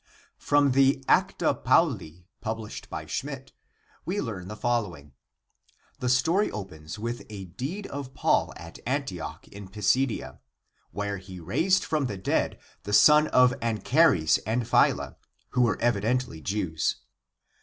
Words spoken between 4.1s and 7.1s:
learn the following: The story opens